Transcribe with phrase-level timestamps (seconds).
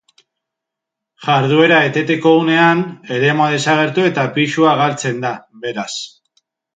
[1.25, 2.81] Jarduera eteteko unean,
[3.17, 5.35] eremua desagertu eta pisua galtzen da,
[5.67, 5.89] beraz.